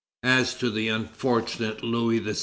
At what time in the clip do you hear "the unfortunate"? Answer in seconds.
0.71-1.83